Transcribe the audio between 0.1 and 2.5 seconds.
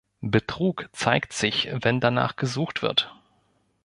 Betrug zeigt sich, wenn danach